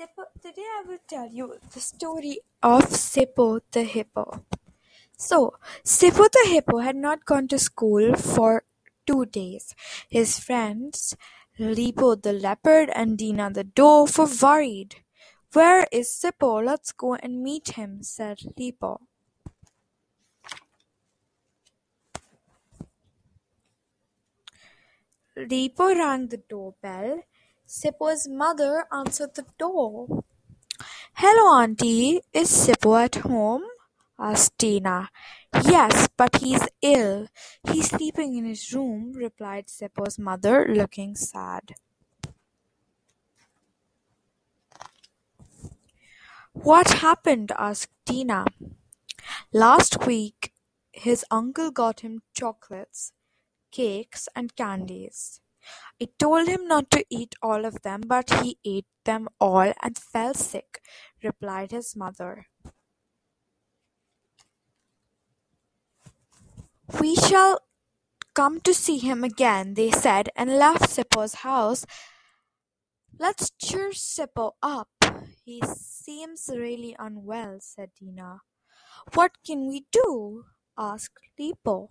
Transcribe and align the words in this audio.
Today 0.00 0.64
I 0.64 0.82
will 0.88 0.98
tell 1.06 1.28
you 1.28 1.56
the 1.74 1.80
story 1.80 2.40
of 2.62 2.84
Sippo 2.84 3.60
the 3.70 3.82
Hippo. 3.82 4.46
So, 5.18 5.58
Sippo 5.84 6.26
the 6.32 6.48
Hippo 6.48 6.78
had 6.78 6.96
not 6.96 7.26
gone 7.26 7.48
to 7.48 7.58
school 7.58 8.14
for 8.14 8.64
two 9.06 9.26
days. 9.26 9.74
His 10.08 10.38
friends, 10.38 11.14
Lipo 11.58 12.14
the 12.22 12.32
leopard 12.32 12.88
and 12.94 13.18
Dina 13.18 13.50
the 13.50 13.64
dove, 13.64 14.16
were 14.16 14.26
worried. 14.40 14.96
Where 15.52 15.86
is 15.92 16.08
Sippo? 16.08 16.64
Let's 16.64 16.92
go 16.92 17.16
and 17.16 17.42
meet 17.42 17.72
him, 17.72 18.02
said 18.02 18.38
Lipo. 18.58 19.00
Lipo 25.36 25.94
rang 25.94 26.28
the 26.28 26.38
doorbell. 26.38 27.24
Sippo's 27.70 28.26
mother 28.26 28.84
answered 28.90 29.34
the 29.36 29.46
door. 29.56 30.24
"Hello, 31.14 31.44
auntie. 31.56 32.20
Is 32.32 32.50
Sippo 32.50 32.96
at 33.00 33.14
home?" 33.22 33.62
asked 34.18 34.58
Tina. 34.58 35.08
"Yes, 35.64 36.08
but 36.16 36.34
he's 36.42 36.66
ill. 36.82 37.28
He's 37.62 37.90
sleeping 37.90 38.34
in 38.36 38.44
his 38.44 38.72
room," 38.74 39.12
replied 39.12 39.68
Sippo's 39.68 40.18
mother, 40.18 40.66
looking 40.68 41.14
sad. 41.14 41.76
"What 46.52 46.88
happened?" 47.04 47.52
asked 47.56 47.94
Tina. 48.04 48.46
"Last 49.52 50.04
week 50.06 50.52
his 50.90 51.24
uncle 51.30 51.70
got 51.70 52.00
him 52.00 52.22
chocolates, 52.32 53.12
cakes, 53.70 54.28
and 54.34 54.56
candies. 54.56 55.40
I 56.00 56.08
told 56.18 56.48
him 56.48 56.66
not 56.66 56.90
to 56.92 57.04
eat 57.10 57.34
all 57.42 57.64
of 57.64 57.82
them, 57.82 58.02
but 58.06 58.30
he 58.42 58.58
ate 58.64 58.86
them 59.04 59.28
all 59.40 59.72
and 59.82 59.98
fell 59.98 60.34
sick," 60.34 60.82
replied 61.22 61.70
his 61.72 61.94
mother. 61.96 62.46
"We 67.00 67.14
shall 67.16 67.60
come 68.34 68.60
to 68.62 68.74
see 68.74 68.98
him 68.98 69.24
again," 69.24 69.74
they 69.74 69.90
said, 69.90 70.30
and 70.36 70.58
left 70.58 70.88
Sippo's 70.90 71.34
house. 71.46 71.84
"Let's 73.18 73.50
cheer 73.58 73.90
Sippo 73.92 74.56
up. 74.62 74.88
He 75.44 75.60
seems 75.66 76.48
really 76.48 76.96
unwell," 76.98 77.60
said 77.60 77.94
Tina. 77.94 78.40
"What 79.14 79.42
can 79.44 79.68
we 79.68 79.86
do?" 79.92 80.46
asked 80.78 81.20
Lipo. 81.38 81.90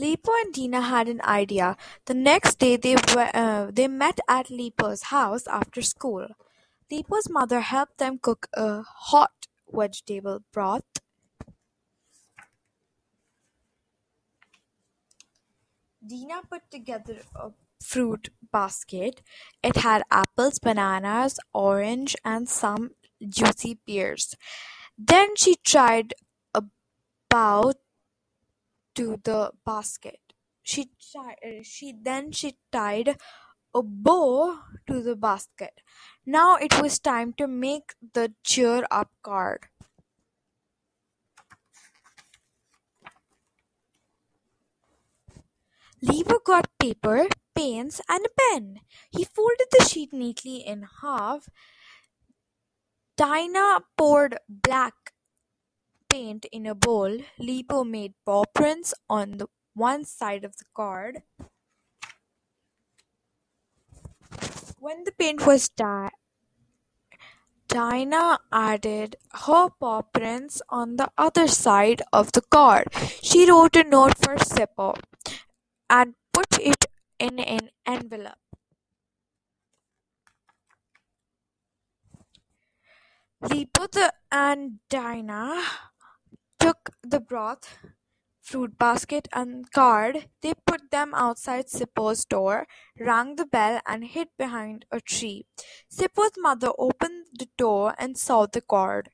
Lipo 0.00 0.32
and 0.42 0.54
Tina 0.54 0.80
had 0.80 1.08
an 1.08 1.20
idea. 1.22 1.76
The 2.06 2.14
next 2.14 2.58
day 2.58 2.76
they 2.76 2.94
uh, 2.94 3.70
they 3.70 3.86
met 3.86 4.20
at 4.28 4.46
Lipo's 4.46 5.02
house 5.14 5.46
after 5.46 5.82
school. 5.82 6.28
Lipo's 6.90 7.28
mother 7.28 7.60
helped 7.60 7.98
them 7.98 8.18
cook 8.18 8.46
a 8.54 8.82
hot 8.82 9.46
vegetable 9.70 10.42
broth. 10.52 10.84
Dina 16.06 16.40
put 16.48 16.70
together 16.70 17.18
a 17.36 17.50
fruit 17.82 18.30
basket. 18.50 19.20
It 19.62 19.76
had 19.76 20.02
apples, 20.10 20.58
bananas, 20.58 21.38
orange, 21.52 22.16
and 22.24 22.48
some 22.48 22.92
juicy 23.28 23.74
pears. 23.86 24.34
Then 24.96 25.36
she 25.36 25.56
tried 25.56 26.14
a 26.54 26.62
bow 27.28 27.74
to 29.00 29.18
the 29.24 29.50
basket. 29.64 30.20
She 30.62 30.90
she 31.62 31.94
then 32.08 32.32
she 32.32 32.58
tied 32.70 33.16
a 33.74 33.82
bow 33.82 34.58
to 34.86 35.02
the 35.02 35.16
basket. 35.16 35.80
Now 36.26 36.56
it 36.56 36.80
was 36.82 36.98
time 36.98 37.32
to 37.38 37.46
make 37.46 37.94
the 38.12 38.34
cheer 38.44 38.84
up 38.90 39.10
card. 39.22 39.68
Lipo 46.02 46.44
got 46.44 46.68
paper, 46.78 47.26
paints, 47.54 48.00
and 48.08 48.26
a 48.26 48.32
pen. 48.40 48.80
He 49.10 49.24
folded 49.24 49.68
the 49.70 49.84
sheet 49.84 50.12
neatly 50.12 50.58
in 50.58 50.86
half. 51.00 51.48
Dinah 53.16 53.80
poured 53.96 54.38
black 54.48 55.12
paint 56.10 56.46
in 56.52 56.66
a 56.66 56.74
bowl, 56.74 57.18
Lipo 57.38 57.88
made 57.88 58.14
paw 58.26 58.44
prints 58.52 58.92
on 59.08 59.38
the 59.38 59.46
one 59.74 60.04
side 60.04 60.44
of 60.44 60.56
the 60.56 60.64
card. 60.74 61.22
When 64.78 65.04
the 65.04 65.12
paint 65.12 65.46
was 65.46 65.68
dry, 65.68 66.10
Dinah 67.68 68.40
added 68.52 69.16
her 69.46 69.68
paw 69.70 70.02
prints 70.02 70.60
on 70.68 70.96
the 70.96 71.10
other 71.16 71.46
side 71.46 72.02
of 72.12 72.32
the 72.32 72.42
card. 72.42 72.88
She 73.22 73.48
wrote 73.48 73.76
a 73.76 73.84
note 73.84 74.18
for 74.18 74.36
Sippo 74.36 74.96
and 75.88 76.14
put 76.32 76.58
it 76.58 76.86
in 77.18 77.38
an 77.38 77.70
envelope. 77.86 78.34
Lipo 83.42 84.10
and 84.32 84.80
Dinah 84.88 85.89
the 87.10 87.20
broth, 87.20 87.76
fruit 88.40 88.78
basket, 88.78 89.28
and 89.32 89.70
card, 89.72 90.28
they 90.42 90.54
put 90.66 90.90
them 90.90 91.12
outside 91.14 91.66
Sippo's 91.66 92.24
door, 92.24 92.66
rang 92.98 93.36
the 93.36 93.46
bell, 93.46 93.80
and 93.86 94.04
hid 94.04 94.28
behind 94.38 94.86
a 94.90 95.00
tree. 95.00 95.46
Sippo's 95.90 96.32
mother 96.38 96.72
opened 96.78 97.26
the 97.38 97.48
door 97.58 97.94
and 97.98 98.16
saw 98.16 98.46
the 98.46 98.60
card. 98.60 99.10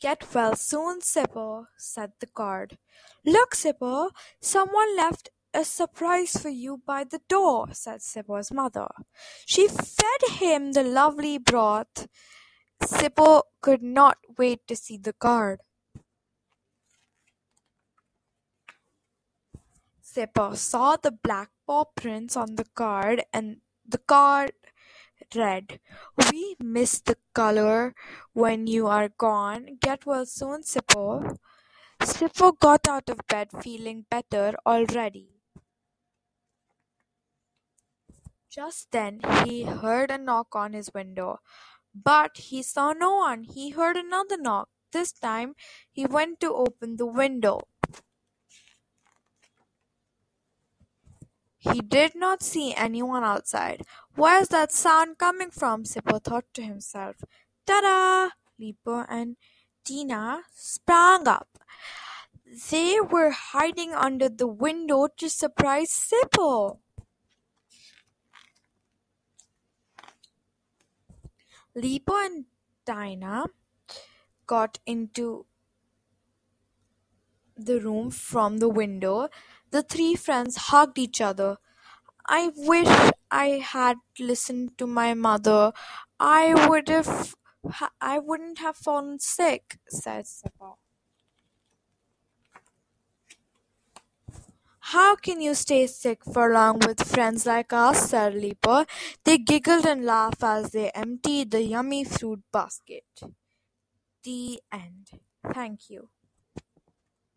Get 0.00 0.32
well 0.32 0.54
soon, 0.54 1.00
Sippo, 1.00 1.66
said 1.76 2.12
the 2.20 2.28
card. 2.28 2.78
Look, 3.24 3.54
Sippo, 3.54 4.10
someone 4.40 4.96
left 4.96 5.30
a 5.52 5.64
surprise 5.64 6.36
for 6.36 6.50
you 6.50 6.80
by 6.86 7.02
the 7.04 7.20
door, 7.28 7.68
said 7.72 8.00
Sippo's 8.00 8.52
mother. 8.52 8.88
She 9.44 9.66
fed 9.66 10.22
him 10.30 10.72
the 10.72 10.84
lovely 10.84 11.38
broth 11.38 12.06
Sippo 12.82 13.42
could 13.60 13.82
not 13.82 14.18
wait 14.36 14.66
to 14.68 14.76
see 14.76 14.96
the 14.96 15.12
card. 15.12 15.60
Sippo 20.02 20.56
saw 20.56 20.96
the 20.96 21.10
black 21.10 21.50
paw 21.66 21.84
prints 21.84 22.36
on 22.36 22.54
the 22.56 22.64
card 22.74 23.24
and 23.32 23.58
the 23.86 23.98
card 23.98 24.52
read, 25.34 25.80
We 26.16 26.56
miss 26.58 27.00
the 27.00 27.16
color 27.34 27.94
when 28.32 28.66
you 28.66 28.86
are 28.86 29.08
gone. 29.08 29.78
Get 29.80 30.06
well 30.06 30.26
soon, 30.26 30.62
Sippo. 30.62 31.36
Sippo 32.00 32.58
got 32.58 32.88
out 32.88 33.10
of 33.10 33.20
bed 33.28 33.48
feeling 33.62 34.06
better 34.10 34.54
already. 34.64 35.28
Just 38.50 38.90
then 38.92 39.20
he 39.44 39.64
heard 39.64 40.10
a 40.10 40.18
knock 40.18 40.56
on 40.56 40.72
his 40.72 40.90
window. 40.94 41.40
But 42.04 42.36
he 42.36 42.62
saw 42.62 42.92
no 42.92 43.16
one. 43.16 43.44
He 43.44 43.70
heard 43.70 43.96
another 43.96 44.36
knock. 44.36 44.68
This 44.92 45.12
time 45.12 45.54
he 45.90 46.06
went 46.06 46.40
to 46.40 46.54
open 46.54 46.96
the 46.96 47.06
window. 47.06 47.60
He 51.58 51.80
did 51.80 52.14
not 52.14 52.42
see 52.42 52.72
anyone 52.74 53.24
outside. 53.24 53.82
Where's 54.14 54.48
that 54.48 54.72
sound 54.72 55.18
coming 55.18 55.50
from? 55.50 55.84
Sippo 55.84 56.22
thought 56.22 56.46
to 56.54 56.62
himself. 56.62 57.16
Ta-da! 57.66 58.30
Lipo 58.60 59.04
and 59.08 59.36
Tina 59.84 60.42
sprang 60.54 61.26
up. 61.26 61.48
They 62.70 63.00
were 63.00 63.30
hiding 63.30 63.92
under 63.92 64.28
the 64.28 64.46
window 64.46 65.08
to 65.18 65.28
surprise 65.28 65.90
Sippo. 65.90 66.78
Lipo 71.78 72.14
and 72.26 72.46
Dinah 72.84 73.46
got 74.46 74.78
into 74.86 75.46
the 77.56 77.80
room 77.80 78.10
from 78.10 78.58
the 78.58 78.68
window. 78.68 79.28
The 79.70 79.82
three 79.82 80.14
friends 80.14 80.56
hugged 80.56 80.98
each 80.98 81.20
other. 81.20 81.58
I 82.26 82.52
wish 82.56 82.88
I 83.30 83.46
had 83.74 83.98
listened 84.18 84.78
to 84.78 84.86
my 84.86 85.14
mother. 85.14 85.72
I 86.20 86.68
would 86.68 86.88
have 86.88 87.34
I 88.00 88.18
wouldn't 88.18 88.58
have 88.58 88.76
fallen 88.76 89.18
sick, 89.20 89.78
said 89.88 90.26
Sippo. 90.26 90.76
How 94.92 95.14
can 95.14 95.40
you 95.40 95.54
stay 95.54 95.86
sick 95.86 96.24
for 96.24 96.52
long 96.52 96.78
with 96.80 97.02
friends 97.06 97.46
like 97.46 97.72
us, 97.72 98.10
said 98.10 98.32
Lipo. 98.34 98.88
They 99.24 99.38
giggled 99.38 99.86
and 99.86 100.04
laughed 100.04 100.42
as 100.42 100.72
they 100.72 100.90
emptied 100.90 101.50
the 101.52 101.62
yummy 101.62 102.02
fruit 102.04 102.42
basket. 102.52 103.04
The 104.22 104.60
end. 104.70 105.10
Thank 105.52 105.90
you. 105.90 106.10